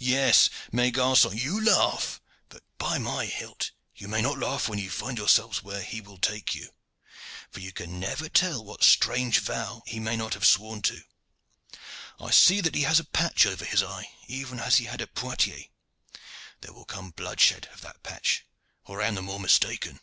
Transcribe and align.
yes, 0.00 0.50
mes 0.70 0.90
garcons, 0.90 1.24
you 1.42 1.64
laugh, 1.64 2.20
but, 2.50 2.60
by 2.76 2.98
my 2.98 3.24
hilt! 3.24 3.70
you 3.96 4.06
may 4.06 4.20
not 4.20 4.36
laugh 4.38 4.68
when 4.68 4.78
you 4.78 4.90
find 4.90 5.16
yourselves 5.16 5.62
where 5.62 5.80
he 5.80 5.98
will 6.02 6.18
take 6.18 6.54
you, 6.54 6.74
for 7.50 7.60
you 7.60 7.72
can 7.72 7.98
never 7.98 8.28
tell 8.28 8.62
what 8.62 8.84
strange 8.84 9.38
vow 9.38 9.82
he 9.86 9.98
may 9.98 10.14
not 10.14 10.34
have 10.34 10.44
sworn 10.44 10.82
to. 10.82 11.00
I 12.20 12.30
see 12.32 12.60
that 12.60 12.74
he 12.74 12.82
has 12.82 13.00
a 13.00 13.04
patch 13.04 13.46
over 13.46 13.64
his 13.64 13.82
eye, 13.82 14.10
even 14.26 14.60
as 14.60 14.76
he 14.76 14.84
had 14.84 15.00
at 15.00 15.14
Poictiers. 15.14 15.68
There 16.60 16.74
will 16.74 16.84
come 16.84 17.12
bloodshed 17.12 17.66
of 17.72 17.80
that 17.80 18.02
patch, 18.02 18.44
or 18.84 19.00
I 19.00 19.06
am 19.06 19.14
the 19.14 19.22
more 19.22 19.40
mistaken." 19.40 20.00